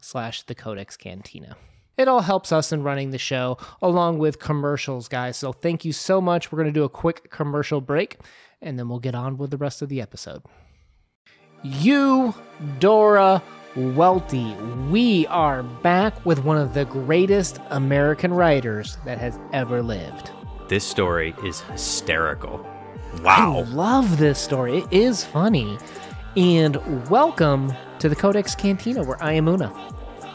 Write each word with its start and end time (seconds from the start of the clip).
slash 0.00 0.42
the 0.42 0.54
codex 0.54 0.96
cantina 0.96 1.56
it 1.96 2.08
all 2.08 2.20
helps 2.20 2.52
us 2.52 2.72
in 2.72 2.82
running 2.82 3.10
the 3.10 3.18
show 3.18 3.56
along 3.82 4.18
with 4.18 4.38
commercials 4.38 5.08
guys 5.08 5.36
so 5.36 5.52
thank 5.52 5.84
you 5.84 5.92
so 5.92 6.20
much 6.20 6.50
we're 6.52 6.56
going 6.56 6.66
to 6.72 6.80
do 6.80 6.84
a 6.84 6.88
quick 6.88 7.30
commercial 7.30 7.80
break 7.80 8.18
and 8.62 8.78
then 8.78 8.88
we'll 8.88 8.98
get 8.98 9.14
on 9.14 9.36
with 9.38 9.50
the 9.50 9.56
rest 9.56 9.82
of 9.82 9.88
the 9.88 10.00
episode 10.00 10.42
you 11.62 12.34
dora 12.78 13.42
welty 13.74 14.54
we 14.90 15.26
are 15.26 15.62
back 15.62 16.24
with 16.24 16.38
one 16.44 16.56
of 16.56 16.74
the 16.74 16.84
greatest 16.86 17.58
american 17.70 18.32
writers 18.32 18.96
that 19.04 19.18
has 19.18 19.38
ever 19.52 19.82
lived 19.82 20.30
This 20.68 20.84
story 20.84 21.34
is 21.44 21.60
hysterical. 21.60 22.64
I 22.66 23.22
Wow. 23.22 23.64
love 23.68 24.18
this 24.18 24.38
story. 24.38 24.78
It 24.78 24.92
is 24.92 25.24
funny. 25.24 25.78
And 26.36 26.76
welcome 27.08 27.72
to 28.00 28.08
the 28.10 28.16
Codex 28.16 28.54
Cantina, 28.56 29.02
where 29.04 29.22
I 29.22 29.32
am 29.34 29.46
Una. 29.48 29.72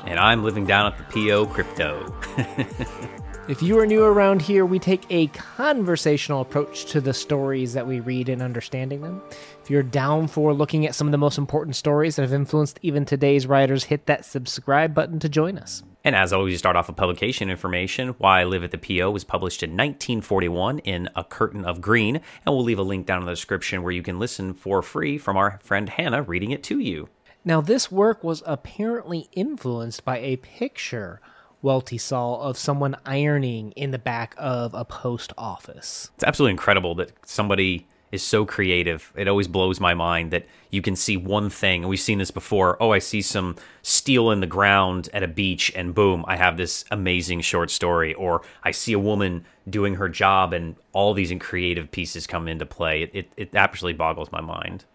And 0.05 0.19
I'm 0.19 0.43
living 0.43 0.65
down 0.65 0.91
at 0.91 0.97
the 0.97 1.03
PO 1.27 1.47
Crypto. 1.47 2.13
If 3.51 3.63
you 3.63 3.79
are 3.79 3.87
new 3.87 4.03
around 4.03 4.43
here, 4.43 4.65
we 4.67 4.77
take 4.77 5.03
a 5.09 5.27
conversational 5.27 6.41
approach 6.41 6.85
to 6.85 7.01
the 7.01 7.13
stories 7.13 7.73
that 7.73 7.87
we 7.87 7.99
read 7.99 8.29
and 8.29 8.41
understanding 8.41 9.01
them. 9.01 9.21
If 9.61 9.69
you're 9.69 9.83
down 9.83 10.27
for 10.27 10.53
looking 10.53 10.85
at 10.85 10.93
some 10.93 11.07
of 11.07 11.11
the 11.11 11.17
most 11.17 11.39
important 11.39 11.75
stories 11.75 12.15
that 12.15 12.21
have 12.21 12.33
influenced 12.33 12.79
even 12.83 13.03
today's 13.03 13.47
writers, 13.47 13.85
hit 13.85 14.05
that 14.05 14.25
subscribe 14.25 14.93
button 14.93 15.19
to 15.19 15.27
join 15.27 15.57
us. 15.57 15.81
and 16.03 16.15
as 16.15 16.31
always, 16.31 16.53
we 16.53 16.57
start 16.57 16.75
off 16.75 16.87
with 16.87 16.97
publication 16.97 17.49
information. 17.49 18.09
Why 18.19 18.41
I 18.41 18.43
Live 18.43 18.63
at 18.63 18.71
the 18.71 18.77
PO 18.77 19.09
was 19.09 19.23
published 19.23 19.63
in 19.63 19.71
1941 19.71 20.79
in 20.79 21.09
A 21.15 21.23
Curtain 21.23 21.65
of 21.65 21.81
Green. 21.81 22.17
And 22.45 22.55
we'll 22.55 22.63
leave 22.63 22.79
a 22.79 22.83
link 22.83 23.05
down 23.07 23.19
in 23.19 23.25
the 23.25 23.33
description 23.33 23.81
where 23.83 23.91
you 23.91 24.03
can 24.03 24.17
listen 24.17 24.53
for 24.53 24.81
free 24.81 25.17
from 25.17 25.35
our 25.35 25.59
friend 25.63 25.89
Hannah 25.89 26.21
reading 26.21 26.51
it 26.51 26.63
to 26.63 26.79
you. 26.79 27.09
Now, 27.43 27.59
this 27.59 27.91
work 27.91 28.23
was 28.23 28.43
apparently 28.45 29.27
influenced 29.31 30.05
by 30.05 30.19
a 30.19 30.37
picture 30.37 31.19
Welty 31.63 31.97
saw 31.97 32.35
of 32.41 32.57
someone 32.57 32.95
ironing 33.05 33.71
in 33.71 33.91
the 33.91 33.99
back 33.99 34.33
of 34.37 34.73
a 34.73 34.85
post 34.85 35.31
office. 35.37 36.09
It's 36.15 36.23
absolutely 36.23 36.51
incredible 36.51 36.95
that 36.95 37.11
somebody 37.25 37.87
is 38.11 38.21
so 38.21 38.45
creative. 38.45 39.11
It 39.15 39.27
always 39.27 39.47
blows 39.47 39.79
my 39.79 39.93
mind 39.93 40.31
that 40.31 40.45
you 40.69 40.81
can 40.81 40.95
see 40.95 41.17
one 41.17 41.49
thing, 41.49 41.83
and 41.83 41.89
we've 41.89 41.99
seen 41.99 42.17
this 42.17 42.31
before. 42.31 42.77
Oh, 42.81 42.91
I 42.91 42.99
see 42.99 43.21
some 43.21 43.55
steel 43.83 44.31
in 44.31 44.39
the 44.39 44.47
ground 44.47 45.09
at 45.13 45.23
a 45.23 45.27
beach, 45.27 45.71
and 45.75 45.95
boom, 45.95 46.25
I 46.27 46.35
have 46.35 46.57
this 46.57 46.83
amazing 46.91 47.41
short 47.41 47.71
story. 47.71 48.13
Or 48.13 48.41
I 48.63 48.71
see 48.71 48.93
a 48.93 48.99
woman 48.99 49.45
doing 49.69 49.95
her 49.95 50.09
job, 50.09 50.53
and 50.53 50.75
all 50.93 51.13
these 51.13 51.33
creative 51.39 51.91
pieces 51.91 52.27
come 52.27 52.47
into 52.47 52.65
play. 52.65 53.03
It, 53.03 53.11
it, 53.13 53.31
it 53.37 53.55
absolutely 53.55 53.97
boggles 53.97 54.31
my 54.31 54.41
mind. 54.41 54.85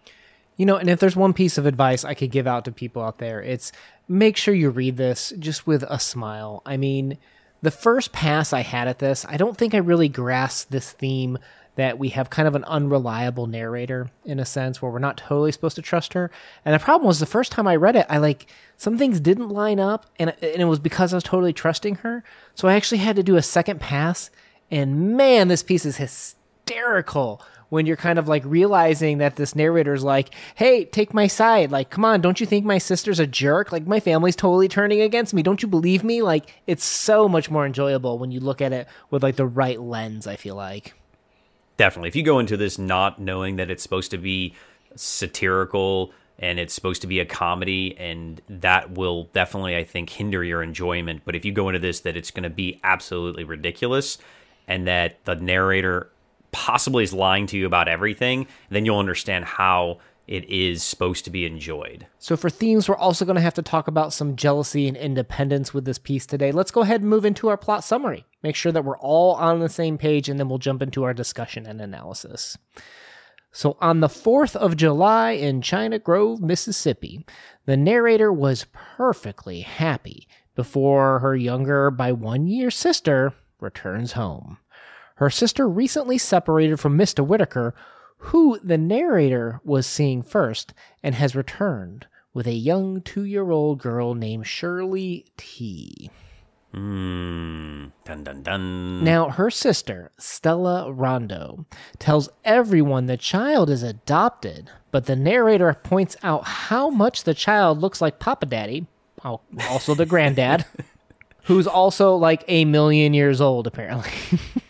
You 0.57 0.65
know, 0.65 0.77
and 0.77 0.89
if 0.89 0.99
there's 0.99 1.15
one 1.15 1.33
piece 1.33 1.57
of 1.57 1.65
advice 1.65 2.03
I 2.03 2.13
could 2.13 2.31
give 2.31 2.47
out 2.47 2.65
to 2.65 2.71
people 2.71 3.03
out 3.03 3.19
there, 3.19 3.41
it's 3.41 3.71
make 4.07 4.37
sure 4.37 4.53
you 4.53 4.69
read 4.69 4.97
this 4.97 5.31
just 5.39 5.67
with 5.67 5.83
a 5.83 5.99
smile. 5.99 6.61
I 6.65 6.77
mean, 6.77 7.17
the 7.61 7.71
first 7.71 8.11
pass 8.11 8.53
I 8.53 8.61
had 8.61 8.87
at 8.87 8.99
this, 8.99 9.25
I 9.27 9.37
don't 9.37 9.57
think 9.57 9.73
I 9.73 9.79
really 9.79 10.09
grasped 10.09 10.71
this 10.71 10.91
theme 10.91 11.37
that 11.77 11.99
we 11.99 12.09
have 12.09 12.31
kind 12.31 12.47
of 12.47 12.55
an 12.55 12.63
unreliable 12.63 13.45
narrator 13.45 14.09
in 14.25 14.39
a 14.39 14.45
sense 14.45 14.81
where 14.81 14.91
we're 14.91 14.97
not 14.97 15.15
totally 15.15 15.51
supposed 15.51 15.75
to 15.75 15.81
trust 15.81 16.13
her. 16.13 16.31
And 16.65 16.73
the 16.73 16.83
problem 16.83 17.07
was 17.07 17.19
the 17.19 17.27
first 17.27 17.51
time 17.51 17.67
I 17.67 17.75
read 17.75 17.95
it, 17.95 18.07
I 18.09 18.17
like 18.17 18.47
some 18.77 18.97
things 18.97 19.19
didn't 19.19 19.49
line 19.49 19.79
up 19.79 20.07
and 20.17 20.33
and 20.41 20.61
it 20.61 20.65
was 20.65 20.79
because 20.79 21.13
I 21.13 21.17
was 21.17 21.23
totally 21.23 21.53
trusting 21.53 21.95
her. 21.95 22.23
So 22.55 22.67
I 22.67 22.73
actually 22.73 22.97
had 22.97 23.15
to 23.15 23.23
do 23.23 23.37
a 23.37 23.43
second 23.43 23.79
pass 23.79 24.31
and 24.71 25.15
man, 25.15 25.47
this 25.47 25.61
piece 25.61 25.85
is 25.85 25.97
hysterical 25.97 27.41
when 27.69 27.85
you're 27.85 27.97
kind 27.97 28.17
of 28.17 28.27
like 28.27 28.43
realizing 28.45 29.17
that 29.17 29.35
this 29.35 29.55
narrator's 29.55 30.03
like, 30.03 30.33
hey, 30.55 30.85
take 30.85 31.13
my 31.13 31.27
side. 31.27 31.71
Like, 31.71 31.89
come 31.89 32.05
on, 32.05 32.21
don't 32.21 32.39
you 32.39 32.45
think 32.45 32.65
my 32.65 32.77
sister's 32.77 33.19
a 33.19 33.27
jerk? 33.27 33.71
Like, 33.71 33.85
my 33.85 33.99
family's 33.99 34.35
totally 34.35 34.67
turning 34.67 35.01
against 35.01 35.33
me. 35.33 35.43
Don't 35.43 35.61
you 35.61 35.67
believe 35.67 36.03
me? 36.03 36.21
Like, 36.21 36.53
it's 36.65 36.85
so 36.85 37.27
much 37.27 37.49
more 37.49 37.65
enjoyable 37.65 38.17
when 38.17 38.31
you 38.31 38.39
look 38.39 38.61
at 38.61 38.73
it 38.73 38.87
with 39.09 39.23
like 39.23 39.35
the 39.35 39.45
right 39.45 39.79
lens, 39.81 40.27
I 40.27 40.35
feel 40.35 40.55
like. 40.55 40.93
Definitely. 41.77 42.09
If 42.09 42.15
you 42.15 42.23
go 42.23 42.39
into 42.39 42.57
this 42.57 42.77
not 42.77 43.19
knowing 43.19 43.57
that 43.57 43.69
it's 43.69 43.83
supposed 43.83 44.11
to 44.11 44.17
be 44.17 44.55
satirical 44.95 46.11
and 46.39 46.59
it's 46.59 46.73
supposed 46.73 47.01
to 47.01 47.07
be 47.07 47.19
a 47.19 47.25
comedy, 47.25 47.97
and 47.97 48.41
that 48.47 48.91
will 48.91 49.23
definitely, 49.33 49.75
I 49.75 49.83
think, 49.83 50.09
hinder 50.09 50.43
your 50.43 50.61
enjoyment. 50.61 51.23
But 51.25 51.35
if 51.35 51.43
you 51.43 51.51
go 51.51 51.67
into 51.67 51.79
this 51.79 52.01
that 52.01 52.15
it's 52.15 52.29
going 52.29 52.43
to 52.43 52.49
be 52.49 52.79
absolutely 52.83 53.43
ridiculous 53.43 54.19
and 54.67 54.85
that 54.87 55.17
the 55.25 55.35
narrator 55.35 56.11
possibly 56.57 57.03
is 57.03 57.13
lying 57.13 57.45
to 57.45 57.57
you 57.57 57.67
about 57.67 57.87
everything, 57.87 58.47
then 58.71 58.83
you'll 58.83 58.97
understand 58.97 59.45
how 59.45 59.99
it 60.25 60.43
is 60.49 60.81
supposed 60.81 61.23
to 61.23 61.29
be 61.29 61.45
enjoyed. 61.45 62.07
So, 62.17 62.35
for 62.35 62.49
themes, 62.49 62.89
we're 62.89 62.97
also 62.97 63.25
going 63.25 63.35
to 63.35 63.41
have 63.41 63.53
to 63.53 63.61
talk 63.61 63.87
about 63.87 64.11
some 64.11 64.35
jealousy 64.35 64.87
and 64.87 64.97
independence 64.97 65.71
with 65.71 65.85
this 65.85 65.99
piece 65.99 66.25
today. 66.25 66.51
Let's 66.51 66.71
go 66.71 66.81
ahead 66.81 67.01
and 67.01 67.09
move 67.09 67.25
into 67.25 67.47
our 67.47 67.57
plot 67.57 67.83
summary. 67.83 68.25
Make 68.41 68.55
sure 68.55 68.71
that 68.71 68.83
we're 68.83 68.97
all 68.97 69.35
on 69.35 69.59
the 69.59 69.69
same 69.69 69.99
page, 69.99 70.27
and 70.27 70.39
then 70.39 70.49
we'll 70.49 70.57
jump 70.57 70.81
into 70.81 71.03
our 71.03 71.13
discussion 71.13 71.67
and 71.67 71.79
analysis. 71.79 72.57
So, 73.51 73.77
on 73.79 73.99
the 73.99 74.07
4th 74.07 74.55
of 74.55 74.75
July 74.75 75.31
in 75.31 75.61
China 75.61 75.99
Grove, 75.99 76.41
Mississippi, 76.41 77.23
the 77.65 77.77
narrator 77.77 78.33
was 78.33 78.65
perfectly 78.73 79.61
happy 79.61 80.27
before 80.55 81.19
her 81.19 81.35
younger 81.35 81.91
by 81.91 82.11
one 82.11 82.47
year 82.47 82.71
sister 82.71 83.33
returns 83.59 84.13
home. 84.13 84.57
Her 85.17 85.29
sister 85.31 85.67
recently 85.67 86.17
separated 86.17 86.79
from 86.79 86.97
Mr. 86.97 87.25
Whitaker, 87.25 87.73
who 88.17 88.59
the 88.63 88.77
narrator 88.77 89.59
was 89.63 89.87
seeing 89.87 90.21
first, 90.21 90.73
and 91.01 91.15
has 91.15 91.35
returned 91.35 92.05
with 92.33 92.45
a 92.45 92.53
young 92.53 93.01
two 93.01 93.23
year 93.23 93.49
old 93.49 93.79
girl 93.79 94.13
named 94.13 94.45
Shirley 94.45 95.25
T. 95.35 96.11
Hmm. 96.71 97.85
Dun 98.05 98.23
dun 98.23 98.43
dun. 98.43 99.03
Now, 99.03 99.29
her 99.29 99.49
sister, 99.49 100.11
Stella 100.19 100.91
Rondo, 100.91 101.65
tells 101.97 102.29
everyone 102.45 103.07
the 103.07 103.17
child 103.17 103.71
is 103.71 103.81
adopted, 103.81 104.69
but 104.91 105.07
the 105.07 105.15
narrator 105.15 105.73
points 105.73 106.15
out 106.21 106.45
how 106.45 106.91
much 106.91 107.23
the 107.23 107.33
child 107.33 107.79
looks 107.79 108.01
like 108.01 108.19
Papa 108.19 108.45
Daddy, 108.45 108.85
al- 109.25 109.41
also 109.69 109.95
the 109.95 110.05
granddad, 110.05 110.65
who's 111.45 111.65
also 111.65 112.15
like 112.15 112.43
a 112.47 112.65
million 112.65 113.15
years 113.15 113.41
old, 113.41 113.65
apparently. 113.65 114.11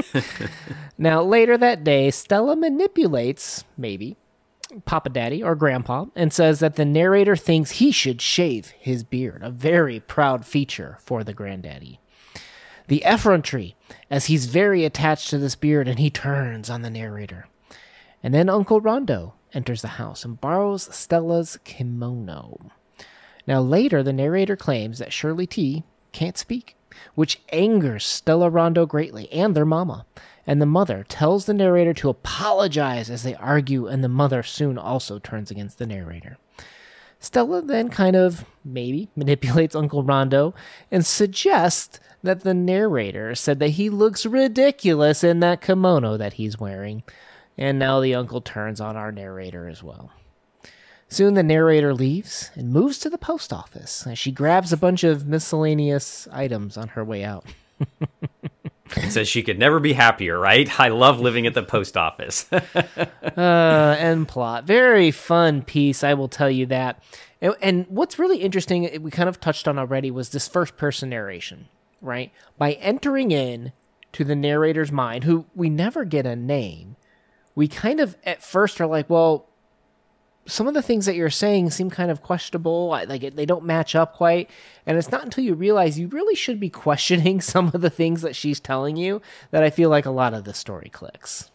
now, 0.98 1.22
later 1.22 1.56
that 1.58 1.84
day, 1.84 2.10
Stella 2.10 2.56
manipulates, 2.56 3.64
maybe, 3.76 4.16
Papa 4.84 5.10
Daddy 5.10 5.42
or 5.42 5.54
Grandpa 5.54 6.06
and 6.14 6.32
says 6.32 6.60
that 6.60 6.76
the 6.76 6.84
narrator 6.84 7.36
thinks 7.36 7.72
he 7.72 7.90
should 7.92 8.20
shave 8.20 8.68
his 8.78 9.04
beard, 9.04 9.42
a 9.42 9.50
very 9.50 10.00
proud 10.00 10.46
feature 10.46 10.96
for 11.00 11.22
the 11.22 11.34
granddaddy. 11.34 12.00
The 12.88 13.02
effrontery, 13.04 13.76
as 14.10 14.26
he's 14.26 14.46
very 14.46 14.84
attached 14.84 15.30
to 15.30 15.38
this 15.38 15.54
beard 15.54 15.88
and 15.88 15.98
he 15.98 16.10
turns 16.10 16.70
on 16.70 16.82
the 16.82 16.90
narrator. 16.90 17.46
And 18.22 18.34
then 18.34 18.48
Uncle 18.48 18.80
Rondo 18.80 19.34
enters 19.52 19.82
the 19.82 19.88
house 19.88 20.24
and 20.24 20.40
borrows 20.40 20.94
Stella's 20.94 21.58
kimono. 21.64 22.70
Now, 23.46 23.60
later, 23.60 24.02
the 24.02 24.12
narrator 24.12 24.56
claims 24.56 24.98
that 24.98 25.12
Shirley 25.12 25.46
T 25.46 25.84
can't 26.12 26.38
speak, 26.38 26.76
which 27.14 27.40
angers 27.52 28.04
Stella 28.04 28.48
Rondo 28.48 28.86
greatly 28.86 29.30
and 29.32 29.54
their 29.54 29.64
mama. 29.64 30.06
And 30.46 30.60
the 30.60 30.66
mother 30.66 31.04
tells 31.08 31.46
the 31.46 31.54
narrator 31.54 31.94
to 31.94 32.08
apologize 32.08 33.08
as 33.10 33.22
they 33.22 33.34
argue, 33.36 33.86
and 33.86 34.02
the 34.02 34.08
mother 34.08 34.42
soon 34.42 34.76
also 34.76 35.18
turns 35.18 35.50
against 35.50 35.78
the 35.78 35.86
narrator. 35.86 36.38
Stella 37.20 37.62
then 37.62 37.88
kind 37.88 38.16
of 38.16 38.44
maybe 38.64 39.08
manipulates 39.16 39.76
Uncle 39.76 40.02
Rondo 40.02 40.54
and 40.90 41.06
suggests 41.06 42.00
that 42.22 42.40
the 42.40 42.54
narrator 42.54 43.34
said 43.34 43.58
that 43.60 43.70
he 43.70 43.90
looks 43.90 44.26
ridiculous 44.26 45.22
in 45.22 45.40
that 45.40 45.60
kimono 45.60 46.16
that 46.16 46.34
he's 46.34 46.58
wearing. 46.58 47.02
And 47.56 47.78
now 47.78 48.00
the 48.00 48.14
uncle 48.14 48.40
turns 48.40 48.80
on 48.80 48.96
our 48.96 49.12
narrator 49.12 49.68
as 49.68 49.82
well. 49.82 50.10
Soon 51.12 51.34
the 51.34 51.42
narrator 51.42 51.92
leaves 51.92 52.50
and 52.54 52.72
moves 52.72 52.96
to 53.00 53.10
the 53.10 53.18
post 53.18 53.52
office 53.52 54.08
she 54.14 54.32
grabs 54.32 54.72
a 54.72 54.78
bunch 54.78 55.04
of 55.04 55.26
miscellaneous 55.26 56.26
items 56.32 56.78
on 56.78 56.88
her 56.88 57.04
way 57.04 57.22
out. 57.22 57.44
Says 59.10 59.28
she 59.28 59.42
could 59.42 59.58
never 59.58 59.78
be 59.78 59.92
happier, 59.92 60.38
right? 60.38 60.80
I 60.80 60.88
love 60.88 61.20
living 61.20 61.46
at 61.46 61.52
the 61.52 61.62
post 61.62 61.98
office. 61.98 62.50
uh, 62.52 63.96
end 63.98 64.26
plot. 64.26 64.64
Very 64.64 65.10
fun 65.10 65.60
piece, 65.60 66.02
I 66.02 66.14
will 66.14 66.28
tell 66.28 66.50
you 66.50 66.64
that. 66.66 67.02
And, 67.42 67.54
and 67.60 67.86
what's 67.90 68.18
really 68.18 68.38
interesting, 68.38 69.02
we 69.02 69.10
kind 69.10 69.28
of 69.28 69.38
touched 69.38 69.68
on 69.68 69.78
already, 69.78 70.10
was 70.10 70.30
this 70.30 70.48
first 70.48 70.78
person 70.78 71.10
narration, 71.10 71.68
right? 72.00 72.32
By 72.56 72.72
entering 72.72 73.32
in 73.32 73.72
to 74.12 74.24
the 74.24 74.34
narrator's 74.34 74.90
mind, 74.90 75.24
who 75.24 75.44
we 75.54 75.68
never 75.68 76.06
get 76.06 76.24
a 76.24 76.36
name, 76.36 76.96
we 77.54 77.68
kind 77.68 78.00
of 78.00 78.16
at 78.24 78.42
first 78.42 78.80
are 78.80 78.86
like, 78.86 79.10
well, 79.10 79.50
some 80.46 80.66
of 80.66 80.74
the 80.74 80.82
things 80.82 81.06
that 81.06 81.14
you're 81.14 81.30
saying 81.30 81.70
seem 81.70 81.90
kind 81.90 82.10
of 82.10 82.22
questionable. 82.22 82.88
Like 82.88 83.34
they 83.34 83.46
don't 83.46 83.64
match 83.64 83.94
up 83.94 84.14
quite. 84.14 84.50
And 84.86 84.98
it's 84.98 85.10
not 85.10 85.24
until 85.24 85.44
you 85.44 85.54
realize 85.54 85.98
you 85.98 86.08
really 86.08 86.34
should 86.34 86.58
be 86.58 86.70
questioning 86.86 87.40
some 87.40 87.68
of 87.68 87.80
the 87.80 87.90
things 87.90 88.22
that 88.22 88.36
she's 88.36 88.60
telling 88.60 88.96
you 88.96 89.22
that 89.50 89.62
I 89.62 89.70
feel 89.70 89.90
like 89.90 90.06
a 90.06 90.10
lot 90.10 90.34
of 90.34 90.44
the 90.44 90.54
story 90.54 90.88
clicks. 90.88 91.50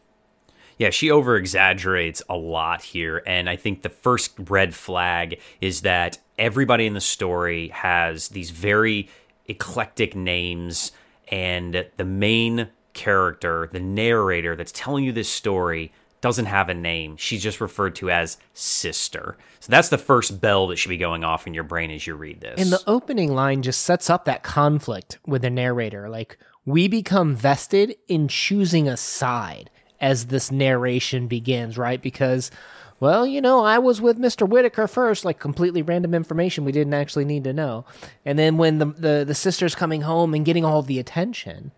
Yeah, 0.78 0.92
she 0.92 1.10
over 1.10 1.36
exaggerates 1.36 2.22
a 2.30 2.38
lot 2.38 2.84
here. 2.84 3.24
And 3.26 3.50
I 3.50 3.56
think 3.56 3.82
the 3.82 3.90
first 3.90 4.34
red 4.48 4.76
flag 4.76 5.40
is 5.60 5.82
that 5.82 6.20
everybody 6.38 6.86
in 6.86 6.94
the 6.94 7.02
story 7.02 7.70
has 7.70 8.30
these 8.30 8.52
very 8.52 9.10
eclectic 9.48 10.16
names. 10.16 10.92
And 11.30 11.86
the 11.98 12.06
main 12.06 12.70
character, 12.94 13.70
the 13.72 13.80
narrator 13.80 14.56
that's 14.56 14.72
telling 14.72 15.04
you 15.04 15.12
this 15.12 15.30
story, 15.30 15.92
doesn't 16.22 16.46
have 16.46 16.70
a 16.70 16.74
name. 16.74 17.18
She's 17.18 17.44
just 17.44 17.62
referred 17.62 17.96
to 17.96 18.10
as 18.10 18.38
sister. 18.54 19.38
So 19.60 19.70
that's 19.70 19.90
the 19.90 19.98
first 19.98 20.42
bell 20.42 20.68
that 20.68 20.78
should 20.78 20.90
be 20.90 20.98
going 20.98 21.24
off 21.24 21.46
in 21.46 21.54
your 21.54 21.64
brain 21.64 21.92
as 21.92 22.08
you 22.08 22.16
read 22.16 22.42
this. 22.42 22.60
And 22.60 22.72
the 22.72 22.82
opening 22.88 23.34
line 23.34 23.62
just 23.62 23.82
sets 23.82 24.10
up 24.10 24.26
that 24.26 24.44
conflict 24.44 25.20
with 25.26 25.44
the 25.44 25.50
narrator. 25.50 26.10
Like, 26.10 26.38
we 26.66 26.88
become 26.88 27.36
vested 27.36 27.96
in 28.08 28.28
choosing 28.28 28.88
a 28.88 28.98
side 28.98 29.70
as 30.02 30.28
this 30.28 30.52
narration 30.52 31.28
begins, 31.28 31.78
right? 31.78 32.02
Because, 32.02 32.52
well, 33.00 33.26
you 33.26 33.42
know, 33.42 33.64
I 33.64 33.80
was 33.80 34.02
with 34.02 34.20
Mr. 34.20 34.48
Whitaker 34.48 34.88
first, 34.88 35.24
like 35.24 35.40
completely 35.40 35.82
random 35.82 36.14
information 36.14 36.66
we 36.66 36.72
didn't 36.72 36.94
actually 36.94 37.26
need 37.26 37.44
to 37.46 37.54
know. 37.54 37.86
And 38.26 38.38
then 38.38 38.58
when 38.58 38.80
the, 38.80 38.86
the, 38.86 39.26
the 39.26 39.36
sister's 39.36 39.76
coming 39.76 40.02
home 40.02 40.34
and 40.34 40.46
getting 40.46 40.66
all 40.66 40.82
the 40.82 41.00
attention, 41.00 41.72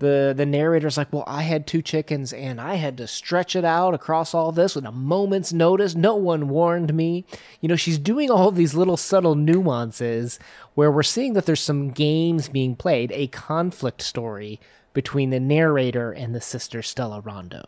the 0.00 0.34
the 0.36 0.44
narrator's 0.44 0.96
like, 0.96 1.12
"Well, 1.12 1.24
I 1.26 1.42
had 1.42 1.66
two 1.66 1.80
chickens 1.80 2.32
and 2.32 2.60
I 2.60 2.74
had 2.74 2.96
to 2.98 3.06
stretch 3.06 3.54
it 3.54 3.64
out 3.64 3.94
across 3.94 4.34
all 4.34 4.52
this 4.52 4.74
with 4.74 4.84
a 4.84 4.92
moment's 4.92 5.52
notice. 5.52 5.94
No 5.94 6.16
one 6.16 6.48
warned 6.48 6.92
me." 6.92 7.24
You 7.60 7.68
know, 7.68 7.76
she's 7.76 7.98
doing 7.98 8.30
all 8.30 8.48
of 8.48 8.56
these 8.56 8.74
little 8.74 8.96
subtle 8.96 9.36
nuances 9.36 10.38
where 10.74 10.90
we're 10.90 11.02
seeing 11.02 11.34
that 11.34 11.46
there's 11.46 11.60
some 11.60 11.90
games 11.90 12.48
being 12.48 12.74
played, 12.76 13.12
a 13.12 13.28
conflict 13.28 14.02
story 14.02 14.60
between 14.92 15.30
the 15.30 15.40
narrator 15.40 16.10
and 16.12 16.34
the 16.34 16.40
sister 16.40 16.82
Stella 16.82 17.20
Rondo. 17.20 17.62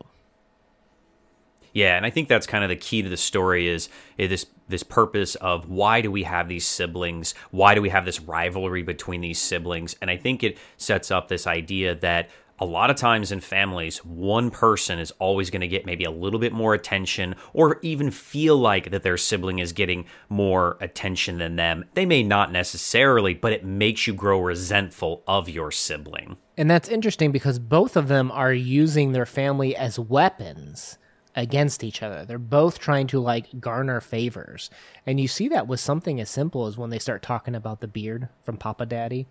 Yeah, 1.73 1.97
and 1.97 2.05
I 2.05 2.11
think 2.11 2.29
that's 2.29 2.47
kind 2.47 2.65
of 2.65 2.71
the 2.71 2.77
key 2.77 3.03
to 3.03 3.09
the 3.09 3.17
story 3.17 3.69
is, 3.69 3.89
is 4.19 4.29
this 4.29 4.47
this 4.69 4.83
purpose 4.83 5.35
of 5.37 5.69
why 5.69 6.01
do 6.01 6.11
we 6.11 6.23
have 6.23 6.49
these 6.49 6.67
siblings? 6.67 7.35
Why 7.51 7.75
do 7.75 7.83
we 7.83 7.91
have 7.91 8.05
this 8.05 8.21
rivalry 8.21 8.83
between 8.83 9.21
these 9.21 9.39
siblings? 9.39 9.95
And 10.01 10.11
I 10.11 10.17
think 10.17 10.43
it 10.43 10.57
sets 10.79 11.11
up 11.11 11.29
this 11.29 11.47
idea 11.47 11.95
that 11.97 12.31
a 12.59 12.65
lot 12.65 12.91
of 12.91 12.97
times 12.97 13.33
in 13.33 13.41
families, 13.41 13.99
one 14.05 14.51
person 14.51 14.99
is 14.99 15.11
always 15.19 15.51
going 15.51 15.63
to 15.63 15.69
get 15.69 15.85
maybe 15.85 16.05
a 16.05 16.11
little 16.11 16.39
bit 16.39 16.53
more 16.53 16.75
attention 16.75 17.35
or 17.53 17.81
even 17.83 18.11
feel 18.11 18.57
like 18.57 18.91
that 18.93 19.03
their 19.03 19.17
sibling 19.17 19.59
is 19.59 19.73
getting 19.73 20.07
more 20.29 20.79
attention 20.81 21.39
than 21.39 21.57
them. 21.57 21.85
They 21.95 22.07
may 22.07 22.23
not 22.23 22.53
necessarily, 22.53 23.35
but 23.35 23.53
it 23.53 23.65
makes 23.65 24.07
you 24.07 24.15
grow 24.15 24.41
resentful 24.41 25.25
of 25.27 25.49
your 25.49 25.71
sibling. 25.71 26.37
And 26.57 26.71
that's 26.71 26.89
interesting 26.89 27.33
because 27.33 27.59
both 27.59 27.97
of 27.97 28.09
them 28.09 28.31
are 28.31 28.53
using 28.53 29.11
their 29.11 29.27
family 29.27 29.75
as 29.75 29.99
weapons 29.99 30.99
against 31.34 31.82
each 31.82 32.02
other. 32.02 32.25
They're 32.25 32.38
both 32.38 32.79
trying 32.79 33.06
to 33.08 33.20
like 33.20 33.61
garner 33.61 34.00
favors. 34.00 34.70
And 35.06 35.19
you 35.19 35.29
see 35.29 35.49
that 35.49 35.67
with 35.67 35.81
something 35.81 36.20
as 36.20 36.31
simple 36.31 36.67
as 36.67 36.76
when 36.76 36.90
they 36.90 36.99
start 36.99 37.23
talking 37.23 37.55
about 37.55 37.81
the 37.81 37.88
beard 37.88 38.29
from 38.43 38.56
Papa 38.56 38.87
Daddy. 38.87 39.26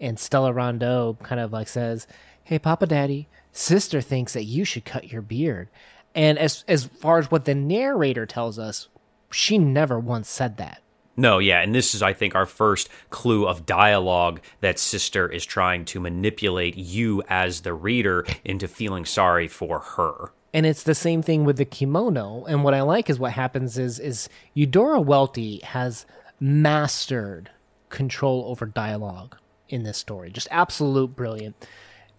And 0.00 0.18
Stella 0.18 0.52
Rondo 0.52 1.16
kind 1.22 1.40
of 1.40 1.52
like 1.52 1.68
says, 1.68 2.06
Hey, 2.42 2.58
Papa 2.58 2.86
Daddy, 2.86 3.28
sister 3.52 4.00
thinks 4.00 4.32
that 4.32 4.44
you 4.44 4.64
should 4.64 4.84
cut 4.84 5.12
your 5.12 5.22
beard. 5.22 5.68
And 6.14 6.38
as 6.38 6.64
as 6.66 6.86
far 6.86 7.18
as 7.18 7.30
what 7.30 7.44
the 7.44 7.54
narrator 7.54 8.26
tells 8.26 8.58
us, 8.58 8.88
she 9.30 9.58
never 9.58 9.98
once 9.98 10.28
said 10.28 10.56
that. 10.56 10.82
No, 11.16 11.38
yeah, 11.38 11.60
and 11.60 11.74
this 11.74 11.94
is, 11.94 12.02
I 12.02 12.14
think, 12.14 12.34
our 12.34 12.46
first 12.46 12.88
clue 13.10 13.46
of 13.46 13.66
dialogue 13.66 14.40
that 14.60 14.78
Sister 14.78 15.28
is 15.28 15.44
trying 15.44 15.84
to 15.86 16.00
manipulate 16.00 16.76
you 16.76 17.22
as 17.28 17.60
the 17.60 17.74
reader 17.74 18.24
into 18.42 18.66
feeling 18.66 19.04
sorry 19.04 19.46
for 19.46 19.80
her 19.80 20.32
and 20.52 20.66
it's 20.66 20.82
the 20.82 20.94
same 20.94 21.22
thing 21.22 21.44
with 21.44 21.56
the 21.56 21.64
kimono. 21.64 22.44
And 22.46 22.64
what 22.64 22.74
I 22.74 22.82
like 22.82 23.08
is 23.08 23.18
what 23.18 23.32
happens 23.32 23.78
is 23.78 23.98
is 23.98 24.28
Eudora 24.54 25.00
Welty 25.00 25.58
has 25.58 26.06
mastered 26.40 27.50
control 27.88 28.44
over 28.46 28.66
dialogue 28.66 29.36
in 29.68 29.82
this 29.82 29.98
story. 29.98 30.30
Just 30.30 30.48
absolute 30.50 31.14
brilliant. 31.14 31.66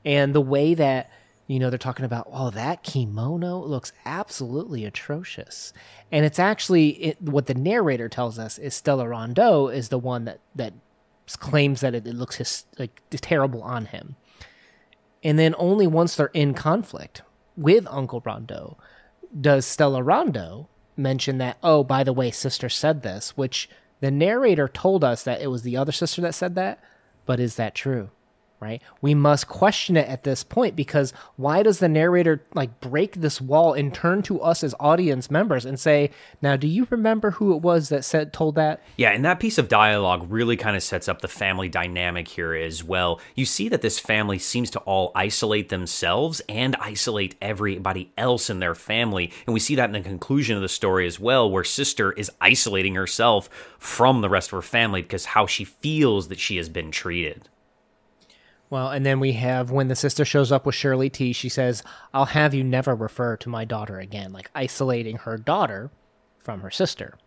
And 0.06 0.34
the 0.34 0.42
way 0.42 0.74
that 0.74 1.10
you 1.48 1.60
know 1.60 1.70
they're 1.70 1.78
talking 1.78 2.06
about 2.06 2.30
oh 2.32 2.50
that 2.52 2.82
kimono 2.82 3.60
looks 3.60 3.92
absolutely 4.06 4.86
atrocious 4.86 5.74
and 6.10 6.26
it's 6.26 6.40
actually 6.40 6.90
it, 6.90 7.22
what 7.22 7.48
the 7.48 7.54
narrator 7.54 8.08
tells 8.08 8.40
us 8.40 8.58
is 8.58 8.74
stella 8.74 9.06
rondo 9.06 9.68
is 9.68 9.90
the 9.90 9.98
one 9.98 10.24
that 10.24 10.40
that 10.56 10.72
claims 11.40 11.82
that 11.82 11.94
it, 11.94 12.08
it 12.08 12.16
looks 12.16 12.38
his, 12.38 12.66
like 12.80 13.02
terrible 13.10 13.62
on 13.64 13.88
him 13.88 14.16
and 15.24 15.38
then 15.38 15.54
only 15.58 15.86
once 15.86 16.16
they're 16.16 16.28
in 16.28 16.54
conflict 16.54 17.22
with 17.62 17.88
Uncle 17.90 18.22
Rondo, 18.26 18.78
does 19.40 19.66
Stella 19.66 20.04
Rondo 20.04 20.68
mention 20.98 21.38
that, 21.38 21.58
oh, 21.64 21.84
by 21.84 22.04
the 22.04 22.14
way, 22.14 22.32
sister 22.32 22.70
said 22.70 23.02
this, 23.02 23.38
which 23.38 23.70
the 24.00 24.12
narrator 24.12 24.68
told 24.68 25.04
us 25.04 25.24
that 25.24 25.42
it 25.42 25.48
was 25.48 25.62
the 25.64 25.78
other 25.78 25.92
sister 25.92 26.22
that 26.22 26.36
said 26.36 26.56
that, 26.56 26.80
but 27.26 27.40
is 27.40 27.56
that 27.56 27.76
true? 27.76 28.10
Right? 28.62 28.82
We 29.02 29.16
must 29.16 29.48
question 29.48 29.98
it 29.98 30.08
at 30.08 30.24
this 30.24 30.44
point 30.44 30.76
because 30.76 31.14
why 31.36 31.64
does 31.64 31.80
the 31.80 31.90
narrator 31.90 32.46
like 32.54 32.80
break 32.80 33.16
this 33.16 33.42
wall 33.42 33.74
and 33.74 33.92
turn 33.92 34.22
to 34.24 34.40
us 34.40 34.64
as 34.64 34.76
audience 34.80 35.32
members 35.32 35.66
and 35.66 35.80
say, 35.80 36.12
"Now, 36.42 36.56
do 36.56 36.68
you 36.68 36.88
remember 36.92 37.32
who 37.32 37.56
it 37.56 37.62
was 37.62 37.90
that 37.90 38.06
said 38.06 38.32
told 38.32 38.56
that?" 38.56 38.80
Yeah, 38.98 39.10
and 39.10 39.26
that 39.26 39.40
piece 39.40 39.58
of 39.58 39.68
dialogue 39.68 40.28
really 40.30 40.56
kind 40.56 40.76
of 40.76 40.84
sets 40.84 41.10
up 41.10 41.22
the 41.22 41.28
family 41.28 41.70
dynamic 41.70 42.28
here 42.28 42.54
as 42.54 42.84
well. 42.84 43.20
You 43.36 43.46
see 43.46 43.68
that 43.70 43.82
this 43.82 43.98
family 43.98 44.38
seems 44.38 44.70
to 44.72 44.80
all 44.82 45.12
isolate 45.16 45.70
themselves 45.70 46.40
and 46.48 46.76
isolate 46.80 47.36
everybody 47.42 48.12
else 48.16 48.50
in 48.50 48.60
their 48.60 48.76
family, 48.76 49.32
and 49.48 49.56
we 49.56 49.60
see 49.60 49.74
that 49.76 49.86
in 49.86 49.94
the 49.94 50.02
conclusion 50.02 50.56
of 50.56 50.62
the 50.62 50.70
story 50.70 51.08
as 51.08 51.20
well, 51.20 51.50
where 51.50 51.64
sister 51.64 52.12
is 52.12 52.32
isolating 52.40 52.94
herself 52.94 53.50
from 53.80 54.22
the 54.22 54.30
rest 54.30 54.50
of 54.50 54.52
her 54.52 54.62
family 54.62 55.02
because 55.02 55.26
how 55.26 55.48
she 55.48 55.64
feels 55.64 56.28
that 56.28 56.40
she 56.40 56.58
has 56.58 56.70
been 56.70 56.92
treated. 56.92 57.50
Well, 58.72 58.88
and 58.88 59.06
then 59.06 59.20
we 59.20 59.34
have 59.34 59.70
when 59.70 59.90
the 59.90 59.98
sister 59.98 60.24
shows 60.24 60.50
up 60.50 60.66
with 60.66 60.76
Shirley 60.76 61.10
T, 61.10 61.34
she 61.34 61.50
says, 61.50 61.84
I'll 62.14 62.26
have 62.26 62.54
you 62.54 62.64
never 62.64 62.96
refer 62.96 63.36
to 63.36 63.50
my 63.50 63.66
daughter 63.66 64.00
again, 64.00 64.32
like 64.32 64.50
isolating 64.56 65.18
her 65.18 65.38
daughter 65.38 65.92
from 66.40 66.62
her 66.62 66.72
sister. 66.72 67.18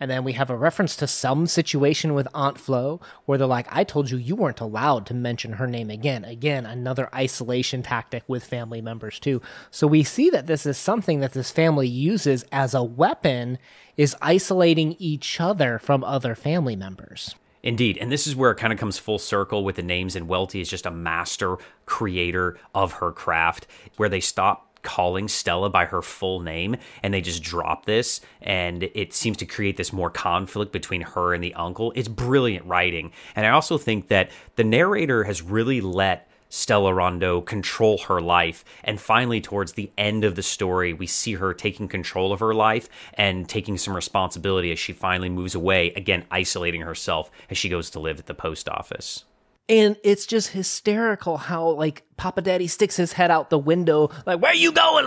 And 0.00 0.10
then 0.10 0.24
we 0.24 0.32
have 0.32 0.50
a 0.50 0.56
reference 0.56 0.96
to 0.96 1.06
some 1.06 1.46
situation 1.46 2.12
with 2.12 2.26
Aunt 2.34 2.58
Flo 2.58 3.00
where 3.24 3.38
they're 3.38 3.46
like, 3.46 3.68
I 3.70 3.84
told 3.84 4.10
you 4.10 4.18
you 4.18 4.34
weren't 4.34 4.60
allowed 4.60 5.06
to 5.06 5.14
mention 5.14 5.52
her 5.52 5.68
name 5.68 5.90
again. 5.90 6.24
Again, 6.24 6.66
another 6.66 7.08
isolation 7.14 7.84
tactic 7.84 8.24
with 8.26 8.42
family 8.42 8.80
members, 8.80 9.20
too. 9.20 9.40
So 9.70 9.86
we 9.86 10.02
see 10.02 10.28
that 10.30 10.48
this 10.48 10.66
is 10.66 10.76
something 10.76 11.20
that 11.20 11.34
this 11.34 11.52
family 11.52 11.86
uses 11.86 12.44
as 12.50 12.74
a 12.74 12.82
weapon, 12.82 13.58
is 13.96 14.16
isolating 14.20 14.96
each 14.98 15.40
other 15.40 15.78
from 15.78 16.02
other 16.02 16.34
family 16.34 16.74
members. 16.74 17.36
Indeed. 17.62 17.98
And 17.98 18.10
this 18.10 18.26
is 18.26 18.34
where 18.34 18.50
it 18.50 18.56
kind 18.56 18.72
of 18.72 18.78
comes 18.78 18.98
full 18.98 19.18
circle 19.18 19.64
with 19.64 19.76
the 19.76 19.82
names, 19.82 20.16
and 20.16 20.28
Welty 20.28 20.60
is 20.60 20.70
just 20.70 20.86
a 20.86 20.90
master 20.90 21.56
creator 21.86 22.58
of 22.74 22.94
her 22.94 23.12
craft, 23.12 23.66
where 23.96 24.08
they 24.08 24.20
stop 24.20 24.70
calling 24.82 25.28
Stella 25.28 25.68
by 25.68 25.84
her 25.84 26.02
full 26.02 26.40
name 26.40 26.76
and 27.02 27.12
they 27.12 27.20
just 27.20 27.42
drop 27.42 27.84
this 27.84 28.20
and 28.40 28.84
it 28.94 29.12
seems 29.12 29.36
to 29.36 29.44
create 29.44 29.76
this 29.76 29.92
more 29.92 30.08
conflict 30.08 30.72
between 30.72 31.02
her 31.02 31.34
and 31.34 31.44
the 31.44 31.52
uncle. 31.54 31.92
It's 31.94 32.08
brilliant 32.08 32.64
writing. 32.64 33.12
And 33.36 33.44
I 33.44 33.50
also 33.50 33.76
think 33.76 34.08
that 34.08 34.30
the 34.56 34.64
narrator 34.64 35.24
has 35.24 35.42
really 35.42 35.82
let 35.82 36.29
Stella 36.50 36.92
Rondo 36.92 37.40
control 37.40 37.96
her 37.98 38.20
life. 38.20 38.64
And 38.84 39.00
finally, 39.00 39.40
towards 39.40 39.72
the 39.72 39.90
end 39.96 40.24
of 40.24 40.34
the 40.34 40.42
story, 40.42 40.92
we 40.92 41.06
see 41.06 41.34
her 41.34 41.54
taking 41.54 41.88
control 41.88 42.32
of 42.32 42.40
her 42.40 42.52
life 42.52 42.88
and 43.14 43.48
taking 43.48 43.78
some 43.78 43.94
responsibility 43.94 44.70
as 44.72 44.78
she 44.78 44.92
finally 44.92 45.30
moves 45.30 45.54
away, 45.54 45.92
again, 45.94 46.24
isolating 46.30 46.82
herself 46.82 47.30
as 47.48 47.56
she 47.56 47.68
goes 47.68 47.88
to 47.90 48.00
live 48.00 48.18
at 48.18 48.26
the 48.26 48.34
post 48.34 48.68
office. 48.68 49.24
And 49.68 49.96
it's 50.02 50.26
just 50.26 50.48
hysterical 50.48 51.36
how, 51.36 51.68
like, 51.68 52.02
Papa 52.16 52.42
Daddy 52.42 52.66
sticks 52.66 52.96
his 52.96 53.12
head 53.12 53.30
out 53.30 53.50
the 53.50 53.58
window, 53.58 54.10
like, 54.26 54.42
where 54.42 54.50
are 54.50 54.56
you 54.56 54.72
going? 54.72 55.06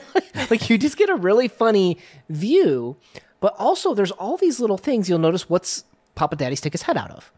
like, 0.50 0.68
you 0.68 0.76
just 0.76 0.96
get 0.96 1.08
a 1.08 1.14
really 1.14 1.46
funny 1.46 1.96
view. 2.28 2.96
But 3.38 3.54
also, 3.56 3.94
there's 3.94 4.10
all 4.10 4.36
these 4.36 4.58
little 4.58 4.76
things 4.76 5.08
you'll 5.08 5.20
notice 5.20 5.48
what's 5.48 5.84
Papa 6.16 6.34
Daddy 6.34 6.56
stick 6.56 6.72
his 6.72 6.82
head 6.82 6.96
out 6.96 7.12
of? 7.12 7.32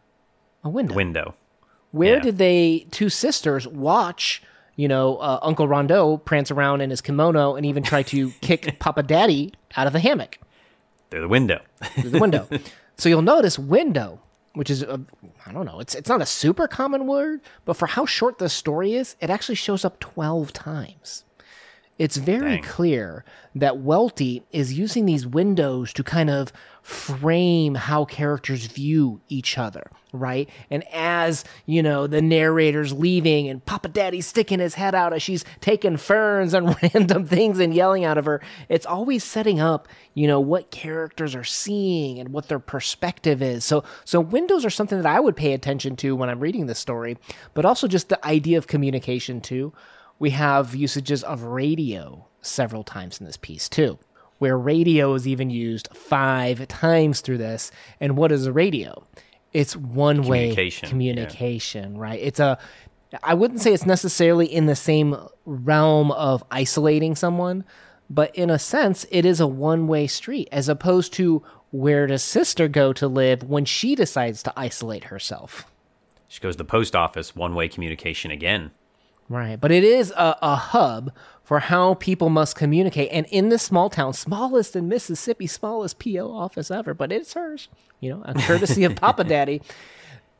A 0.64 0.70
window. 0.70 0.94
Window 0.94 1.34
Where 1.92 2.16
Yeah. 2.16 2.20
did 2.22 2.38
they 2.38 2.86
two 2.90 3.08
sisters 3.08 3.66
watch? 3.68 4.42
You 4.76 4.88
know, 4.88 5.18
uh, 5.18 5.38
Uncle 5.42 5.68
Rondo 5.68 6.16
prance 6.16 6.50
around 6.50 6.80
in 6.80 6.90
his 6.90 7.00
kimono 7.00 7.54
and 7.54 7.64
even 7.66 7.82
try 7.82 8.02
to 8.04 8.30
kick 8.40 8.78
Papa 8.80 9.02
Daddy 9.02 9.52
out 9.76 9.86
of 9.86 9.92
the 9.92 10.00
hammock 10.00 10.38
They're 11.10 11.20
the 11.20 11.28
window. 11.28 11.60
through 12.00 12.10
the 12.10 12.18
window. 12.18 12.48
so 12.96 13.08
you'll 13.08 13.20
notice 13.22 13.58
window, 13.58 14.20
which 14.54 14.70
is 14.70 14.82
I 14.82 15.52
don't 15.52 15.66
know, 15.66 15.78
it's 15.80 15.94
it's 15.94 16.08
not 16.08 16.22
a 16.22 16.26
super 16.26 16.66
common 16.66 17.06
word, 17.06 17.40
but 17.66 17.76
for 17.76 17.86
how 17.86 18.06
short 18.06 18.38
the 18.38 18.48
story 18.48 18.94
is, 18.94 19.14
it 19.20 19.28
actually 19.30 19.56
shows 19.56 19.84
up 19.84 20.00
twelve 20.00 20.52
times. 20.54 21.24
It's 21.98 22.16
very 22.16 22.54
Dang. 22.56 22.62
clear 22.62 23.24
that 23.54 23.78
Welty 23.78 24.42
is 24.50 24.72
using 24.72 25.04
these 25.04 25.26
windows 25.26 25.92
to 25.92 26.02
kind 26.02 26.30
of 26.30 26.50
frame 26.82 27.76
how 27.76 28.04
characters 28.04 28.66
view 28.66 29.20
each 29.28 29.56
other, 29.56 29.88
right? 30.12 30.48
And 30.68 30.82
as, 30.92 31.44
you 31.64 31.80
know, 31.80 32.08
the 32.08 32.20
narrator's 32.20 32.92
leaving 32.92 33.48
and 33.48 33.64
Papa 33.64 33.88
Daddy's 33.88 34.26
sticking 34.26 34.58
his 34.58 34.74
head 34.74 34.94
out 34.94 35.12
as 35.12 35.22
she's 35.22 35.44
taking 35.60 35.96
ferns 35.96 36.54
and 36.54 36.76
random 36.94 37.24
things 37.24 37.60
and 37.60 37.72
yelling 37.72 38.04
out 38.04 38.18
of 38.18 38.24
her, 38.24 38.42
it's 38.68 38.84
always 38.84 39.22
setting 39.22 39.60
up, 39.60 39.86
you 40.14 40.26
know, 40.26 40.40
what 40.40 40.72
characters 40.72 41.36
are 41.36 41.44
seeing 41.44 42.18
and 42.18 42.30
what 42.30 42.48
their 42.48 42.58
perspective 42.58 43.40
is. 43.40 43.64
So 43.64 43.84
so 44.04 44.20
windows 44.20 44.64
are 44.64 44.70
something 44.70 45.00
that 45.00 45.06
I 45.06 45.20
would 45.20 45.36
pay 45.36 45.52
attention 45.52 45.94
to 45.96 46.16
when 46.16 46.28
I'm 46.28 46.40
reading 46.40 46.66
this 46.66 46.80
story, 46.80 47.16
but 47.54 47.64
also 47.64 47.86
just 47.86 48.08
the 48.08 48.24
idea 48.26 48.58
of 48.58 48.66
communication 48.66 49.40
too. 49.40 49.72
We 50.18 50.30
have 50.30 50.74
usages 50.74 51.22
of 51.22 51.42
radio 51.42 52.26
several 52.40 52.82
times 52.82 53.20
in 53.20 53.26
this 53.26 53.36
piece 53.36 53.68
too, 53.68 53.98
where 54.42 54.58
radio 54.58 55.14
is 55.14 55.28
even 55.28 55.50
used 55.50 55.88
five 55.94 56.66
times 56.66 57.20
through 57.20 57.38
this. 57.38 57.70
And 58.00 58.16
what 58.16 58.32
is 58.32 58.44
a 58.44 58.52
radio? 58.52 59.06
It's 59.52 59.76
one 59.76 60.22
way 60.22 60.48
Communication, 60.88 61.94
yeah. 61.94 62.00
right? 62.00 62.18
It's 62.20 62.40
a, 62.40 62.58
I 63.22 63.34
wouldn't 63.34 63.60
say 63.60 63.72
it's 63.72 63.86
necessarily 63.86 64.46
in 64.46 64.66
the 64.66 64.74
same 64.74 65.16
realm 65.46 66.10
of 66.10 66.42
isolating 66.50 67.14
someone, 67.14 67.62
but 68.10 68.34
in 68.34 68.50
a 68.50 68.58
sense, 68.58 69.06
it 69.12 69.24
is 69.24 69.38
a 69.38 69.46
one 69.46 69.86
way 69.86 70.08
street 70.08 70.48
as 70.50 70.68
opposed 70.68 71.12
to 71.12 71.44
where 71.70 72.08
does 72.08 72.24
sister 72.24 72.66
go 72.66 72.92
to 72.94 73.06
live 73.06 73.44
when 73.44 73.64
she 73.64 73.94
decides 73.94 74.42
to 74.42 74.52
isolate 74.56 75.04
herself. 75.04 75.70
She 76.26 76.40
goes 76.40 76.54
to 76.54 76.58
the 76.58 76.64
post 76.64 76.96
office, 76.96 77.36
one 77.36 77.54
way 77.54 77.68
communication 77.68 78.32
again. 78.32 78.72
Right. 79.28 79.60
But 79.60 79.70
it 79.70 79.84
is 79.84 80.10
a, 80.10 80.36
a 80.42 80.56
hub 80.56 81.12
for 81.44 81.58
how 81.60 81.94
people 81.94 82.30
must 82.30 82.56
communicate. 82.56 83.08
And 83.12 83.26
in 83.26 83.48
this 83.48 83.62
small 83.62 83.90
town, 83.90 84.12
smallest 84.12 84.76
in 84.76 84.88
Mississippi, 84.88 85.46
smallest 85.46 85.98
PO 85.98 86.30
office 86.30 86.70
ever, 86.70 86.94
but 86.94 87.12
it's 87.12 87.34
hers, 87.34 87.68
you 88.00 88.10
know, 88.10 88.22
a 88.24 88.34
courtesy 88.34 88.84
of 88.84 88.96
Papa 88.96 89.24
Daddy. 89.24 89.60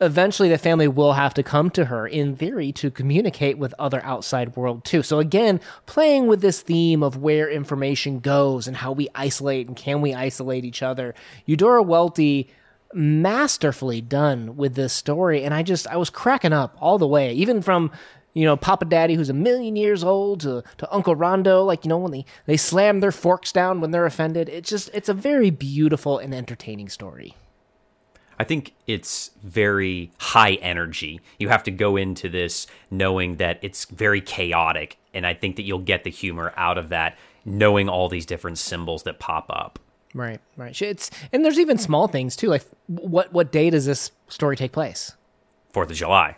Eventually, 0.01 0.49
the 0.49 0.59
family 0.59 0.89
will 0.89 1.13
have 1.13 1.33
to 1.35 1.45
come 1.45 1.71
to 1.71 1.85
her, 1.85 2.09
in 2.09 2.35
theory, 2.35 2.73
to 2.73 2.91
communicate 2.91 3.57
with 3.57 3.73
other 3.79 4.05
outside 4.05 4.57
world 4.57 4.85
too. 4.85 5.03
So 5.03 5.21
again, 5.21 5.61
playing 5.87 6.27
with 6.27 6.41
this 6.41 6.61
theme 6.61 7.05
of 7.05 7.17
where 7.19 7.49
information 7.49 8.19
goes 8.19 8.67
and 8.67 8.77
how 8.79 8.91
we 8.91 9.09
isolate 9.15 9.69
and 9.69 9.77
can 9.77 10.01
we 10.01 10.13
isolate 10.13 10.65
each 10.65 10.83
other. 10.83 11.15
Eudora 11.47 11.83
Welty 11.83 12.51
masterfully 12.95 14.01
done 14.01 14.55
with 14.57 14.75
this 14.75 14.93
story 14.93 15.45
and 15.45 15.55
i 15.55 15.63
just 15.63 15.87
i 15.87 15.97
was 15.97 16.11
cracking 16.11 16.53
up 16.53 16.77
all 16.79 16.99
the 16.99 17.07
way 17.07 17.33
even 17.33 17.63
from 17.63 17.91
you 18.35 18.45
know 18.45 18.57
papa 18.57 18.85
daddy 18.85 19.15
who's 19.15 19.29
a 19.29 19.35
million 19.35 19.77
years 19.77 20.03
old 20.03 20.41
to, 20.41 20.63
to 20.79 20.95
uncle 20.95 21.15
rondo 21.15 21.63
like 21.63 21.85
you 21.85 21.89
know 21.89 21.99
when 21.99 22.13
they 22.13 22.25
they 22.47 22.57
slam 22.57 23.01
their 23.01 23.13
forks 23.13 23.53
down 23.53 23.81
when 23.81 23.91
they're 23.91 24.07
offended. 24.07 24.49
It's 24.49 24.71
just 24.71 24.91
it's 24.95 25.09
a 25.09 25.15
very 25.15 25.51
beautiful 25.51 26.19
and 26.19 26.35
entertaining 26.35 26.89
story. 26.89 27.35
I 28.39 28.45
think 28.45 28.75
it's 28.87 29.31
very 29.43 30.11
high 30.19 30.55
energy. 30.55 31.21
You 31.39 31.49
have 31.49 31.63
to 31.65 31.71
go 31.71 31.97
into 31.97 32.29
this 32.29 32.67
knowing 32.91 33.37
that 33.37 33.59
it's 33.63 33.85
very 33.85 34.21
chaotic, 34.21 34.99
and 35.15 35.27
I 35.27 35.35
think 35.35 35.57
that 35.57 35.63
you'll 35.63 35.79
get 35.79 36.03
the 36.05 36.11
humor 36.11 36.53
out 36.57 36.79
of 36.79 36.89
that, 36.89 37.17
knowing 37.45 37.89
all 37.89 38.09
these 38.09 38.27
different 38.27 38.59
symbols 38.59 39.05
that 39.05 39.19
pop 39.19 39.47
up. 39.51 39.79
right 40.15 40.41
right. 40.57 40.81
It's 40.81 41.11
and 41.33 41.45
there's 41.45 41.59
even 41.59 41.79
small 41.79 42.09
things 42.09 42.37
too 42.37 42.49
like 42.49 42.65
what 42.87 43.33
what 43.33 43.53
day 43.53 43.71
does 43.71 43.87
this 43.87 44.11
story 44.29 44.57
take 44.57 44.73
place? 44.73 45.13
Fourth 45.73 45.91
of 45.91 45.97
July, 45.97 46.37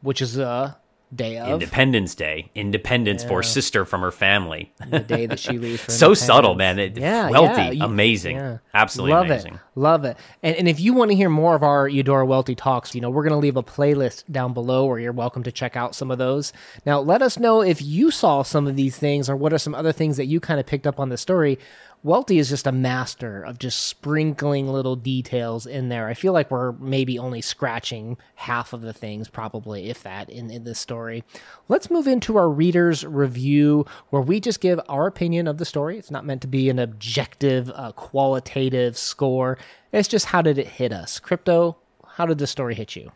which 0.00 0.22
is 0.22 0.38
a 0.38 0.78
day 1.14 1.38
of. 1.38 1.48
Independence 1.48 2.14
Day, 2.14 2.50
independence 2.54 3.24
for 3.24 3.42
sister 3.42 3.84
from 3.84 4.00
her 4.00 4.10
family. 4.10 4.72
the 4.90 5.00
day 5.00 5.26
that 5.26 5.38
she 5.38 5.58
leaves 5.58 5.82
so 5.92 6.14
subtle, 6.14 6.54
man. 6.54 6.78
It, 6.78 6.96
Yeah, 6.96 7.30
Welty, 7.30 7.76
yeah, 7.76 7.84
amazing, 7.84 8.36
yeah. 8.36 8.58
absolutely 8.74 9.12
love 9.14 9.26
amazing. 9.26 9.54
it 9.54 9.60
love 9.74 10.04
it. 10.04 10.16
And, 10.42 10.56
and 10.56 10.68
if 10.68 10.80
you 10.80 10.92
want 10.92 11.10
to 11.10 11.16
hear 11.16 11.28
more 11.28 11.54
of 11.54 11.62
our 11.62 11.88
eudora 11.88 12.26
welty 12.26 12.54
talks 12.54 12.94
you 12.94 13.00
know 13.00 13.10
we're 13.10 13.22
going 13.22 13.32
to 13.32 13.38
leave 13.38 13.56
a 13.56 13.62
playlist 13.62 14.24
down 14.30 14.52
below 14.52 14.86
where 14.86 14.98
you're 14.98 15.12
welcome 15.12 15.42
to 15.42 15.52
check 15.52 15.76
out 15.76 15.94
some 15.94 16.10
of 16.10 16.18
those. 16.18 16.52
Now 16.86 17.00
let 17.00 17.22
us 17.22 17.38
know 17.38 17.62
if 17.62 17.82
you 17.82 18.10
saw 18.10 18.42
some 18.42 18.66
of 18.66 18.76
these 18.76 18.96
things 18.96 19.28
or 19.28 19.36
what 19.36 19.52
are 19.52 19.58
some 19.58 19.74
other 19.74 19.92
things 19.92 20.16
that 20.16 20.26
you 20.26 20.40
kind 20.40 20.60
of 20.60 20.66
picked 20.66 20.86
up 20.86 21.00
on 21.00 21.08
the 21.08 21.16
story 21.16 21.58
welty 22.02 22.38
is 22.38 22.48
just 22.48 22.66
a 22.66 22.72
master 22.72 23.42
of 23.42 23.58
just 23.58 23.86
sprinkling 23.86 24.68
little 24.68 24.96
details 24.96 25.66
in 25.66 25.88
there. 25.88 26.08
I 26.08 26.14
feel 26.14 26.32
like 26.32 26.50
we're 26.50 26.72
maybe 26.72 27.18
only 27.18 27.40
scratching 27.40 28.16
half 28.34 28.72
of 28.72 28.80
the 28.80 28.92
things 28.92 29.28
probably 29.28 29.88
if 29.88 30.02
that 30.02 30.28
in, 30.28 30.50
in 30.50 30.64
this 30.64 30.78
story. 30.78 31.24
Let's 31.68 31.90
move 31.90 32.06
into 32.06 32.36
our 32.36 32.48
readers 32.48 33.04
review 33.04 33.86
where 34.10 34.22
we 34.22 34.40
just 34.40 34.60
give 34.60 34.80
our 34.88 35.06
opinion 35.06 35.46
of 35.46 35.58
the 35.58 35.64
story. 35.64 35.98
It's 35.98 36.10
not 36.10 36.26
meant 36.26 36.42
to 36.42 36.48
be 36.48 36.68
an 36.68 36.78
objective 36.78 37.70
uh, 37.74 37.92
qualitative 37.92 38.96
score. 38.96 39.58
It's 39.92 40.08
just 40.08 40.26
how 40.26 40.42
did 40.42 40.58
it 40.58 40.66
hit 40.66 40.92
us? 40.92 41.20
Crypto 41.20 41.76
how 42.06 42.26
did 42.26 42.38
the 42.38 42.46
story 42.46 42.74
hit 42.74 42.94
you 42.94 43.10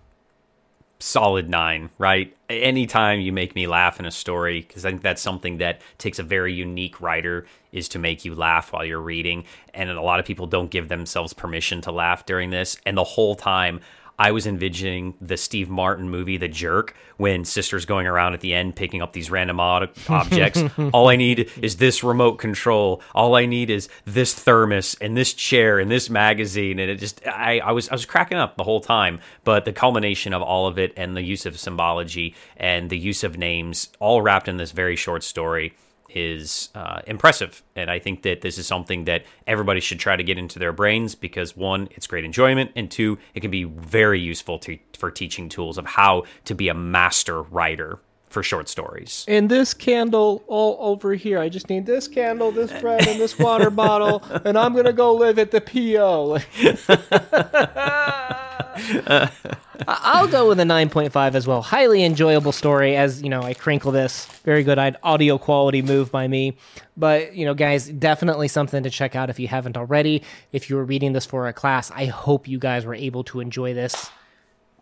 solid 0.99 1.49
nine, 1.49 1.91
right? 1.99 2.35
Anytime 2.49 3.21
you 3.21 3.33
make 3.33 3.55
me 3.55 3.67
laugh 3.67 4.00
in 4.00 4.07
a 4.07 4.11
story, 4.11 4.61
because 4.62 4.85
I 4.85 4.91
think 4.91 5.03
that's 5.03 5.23
something 5.23 5.59
that 5.59 5.81
takes 5.99 6.19
a 6.19 6.23
very 6.23 6.53
unique 6.53 7.00
writer 7.00 7.47
is 7.73 7.88
to 7.91 7.99
make 7.99 8.25
you 8.25 8.35
laugh 8.35 8.73
while 8.73 8.85
you're 8.85 9.00
reading. 9.00 9.45
And 9.75 9.91
a 9.91 10.00
lot 10.00 10.21
of 10.21 10.26
people 10.26 10.47
don't 10.47 10.71
give 10.71 10.88
themselves 10.88 11.33
permission 11.33 11.81
to 11.83 11.93
laugh 11.93 12.25
during 12.25 12.50
this. 12.50 12.79
And 12.87 12.97
the 12.97 13.05
whole 13.05 13.35
time, 13.35 13.81
I 14.19 14.33
was 14.33 14.47
envisioning 14.47 15.15
the 15.21 15.37
Steve 15.37 15.69
Martin 15.69 16.09
movie, 16.09 16.37
The 16.37 16.49
Jerk, 16.49 16.95
when 17.17 17.45
sister's 17.45 17.85
going 17.85 18.07
around 18.07 18.35
at 18.35 18.41
the 18.41 18.55
end 18.55 18.77
picking 18.77 19.03
up 19.03 19.13
these 19.13 19.31
random 19.31 19.61
ob- 19.61 19.91
objects. 20.09 20.63
All 20.93 21.09
I 21.09 21.17
need 21.17 21.51
is 21.61 21.77
this 21.77 22.03
remote 22.03 22.35
control. 22.39 23.03
All 23.15 23.35
I 23.35 23.47
need 23.47 23.71
is 23.71 23.89
this 24.05 24.35
thermos 24.35 24.97
and 25.01 25.17
this 25.17 25.35
chair 25.35 25.79
and 25.79 25.91
this 25.91 26.09
magazine. 26.09 26.79
And 26.79 26.91
it 26.91 26.97
just, 26.97 27.27
I, 27.27 27.59
I 27.59 27.73
was, 27.73 27.89
I 27.89 27.95
was 27.95 28.07
cracking 28.07 28.39
up 28.39 28.57
the 28.57 28.65
whole 28.65 28.81
time. 28.81 29.21
But 29.45 29.65
the 29.65 29.73
culmination 29.73 30.33
of 30.33 30.43
all 30.43 30.67
of 30.67 30.79
it 30.79 30.93
and 30.97 31.17
the 31.17 31.23
use 31.23 31.47
of 31.47 31.59
symbology 31.59 32.35
and 32.57 32.91
the 32.91 32.99
use 32.99 33.23
of 33.25 33.37
names, 33.37 33.91
all 34.01 34.23
wrapped 34.23 34.49
in 34.49 34.57
this 34.57 34.73
very 34.73 34.97
short 34.97 35.23
story, 35.23 35.75
is 36.09 36.71
uh, 36.75 37.01
impressive. 37.07 37.63
And 37.75 37.91
I 37.91 37.99
think 37.99 38.23
that 38.23 38.41
this 38.41 38.59
is 38.59 38.67
something 38.67 39.05
that 39.05 39.25
everybody 39.47 39.81
should 39.81 39.99
try 39.99 40.17
to 40.17 40.25
get 40.25 40.39
into 40.39 40.59
their 40.59 40.73
brains 40.73 41.15
because 41.15 41.57
one, 41.57 41.89
it's 41.93 42.07
great 42.07 42.25
enjoyment, 42.25 42.71
and 42.77 42.91
two, 42.91 43.19
it 43.35 43.41
can 43.41 43.51
be 43.51 43.65
very 43.65 44.21
useful 44.21 44.59
to, 44.61 44.79
for 44.97 45.11
teaching 45.11 45.49
tools 45.49 45.79
of 45.79 45.87
how 45.87 46.25
to 46.45 46.55
be 46.55 46.69
a 46.69 46.75
master 46.75 47.43
writer 47.43 47.99
for 48.28 48.42
short 48.42 48.68
stories. 48.68 49.25
and 49.28 49.49
this 49.50 49.73
candle 49.75 50.42
all 50.47 50.76
over 50.80 51.14
here 51.14 51.38
i 51.38 51.49
just 51.49 51.68
need 51.71 51.87
this 51.87 52.06
candle 52.09 52.50
this 52.52 52.73
bread 52.80 53.06
and 53.06 53.18
this 53.21 53.38
water 53.38 53.71
bottle 53.83 54.23
and 54.45 54.59
i'm 54.59 54.75
gonna 54.75 54.92
go 54.92 55.14
live 55.14 55.38
at 55.38 55.50
the 55.50 55.61
po 55.61 56.38
I- 58.78 59.30
I'll 59.88 60.26
go 60.28 60.49
with 60.49 60.59
a 60.61 60.64
9.5 60.64 61.35
as 61.35 61.47
well. 61.47 61.62
Highly 61.62 62.02
enjoyable 62.02 62.52
story 62.52 62.97
as, 62.97 63.23
you 63.23 63.28
know, 63.28 63.42
I 63.42 63.54
crinkle 63.54 63.92
this. 63.92 64.26
Very 64.45 64.62
good 64.64 64.78
I'd- 64.78 64.97
audio 65.02 65.38
quality 65.38 65.80
move 65.83 66.11
by 66.11 66.28
me. 66.28 66.56
But, 66.97 67.35
you 67.35 67.45
know, 67.45 67.54
guys, 67.54 67.88
definitely 67.88 68.49
something 68.49 68.83
to 68.83 68.90
check 68.90 69.14
out 69.14 69.30
if 69.30 69.38
you 69.38 69.49
haven't 69.49 69.76
already. 69.76 70.23
If 70.52 70.68
you 70.71 70.76
were 70.76 70.85
reading 70.85 71.12
this 71.12 71.25
for 71.26 71.47
a 71.47 71.52
class, 71.52 71.90
I 71.90 72.06
hope 72.06 72.49
you 72.49 72.59
guys 72.59 72.85
were 72.85 72.95
able 72.95 73.23
to 73.25 73.40
enjoy 73.40 73.75
this. 73.75 74.11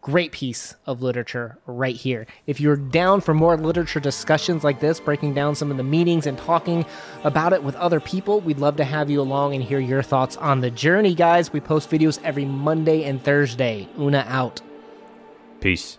Great 0.04 0.32
piece 0.32 0.74
of 0.84 1.00
literature 1.00 1.56
right 1.64 1.96
here. 1.96 2.26
If 2.46 2.60
you're 2.60 2.76
down 2.76 3.22
for 3.22 3.32
more 3.32 3.56
literature 3.56 4.00
discussions 4.00 4.62
like 4.62 4.78
this, 4.78 5.00
breaking 5.00 5.32
down 5.32 5.54
some 5.54 5.70
of 5.70 5.78
the 5.78 5.82
meanings 5.82 6.26
and 6.26 6.36
talking 6.36 6.84
about 7.22 7.54
it 7.54 7.62
with 7.62 7.74
other 7.76 8.00
people, 8.00 8.40
we'd 8.42 8.58
love 8.58 8.76
to 8.76 8.84
have 8.84 9.08
you 9.08 9.22
along 9.22 9.54
and 9.54 9.64
hear 9.64 9.80
your 9.80 10.02
thoughts 10.02 10.36
on 10.36 10.60
the 10.60 10.70
journey, 10.70 11.14
guys. 11.14 11.54
We 11.54 11.60
post 11.60 11.88
videos 11.88 12.22
every 12.22 12.44
Monday 12.44 13.04
and 13.04 13.24
Thursday. 13.24 13.88
Una 13.98 14.26
out. 14.28 14.60
Peace. 15.60 15.96